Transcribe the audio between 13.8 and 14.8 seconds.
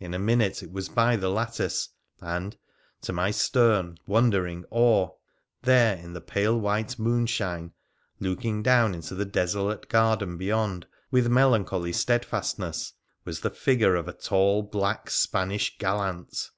of a tall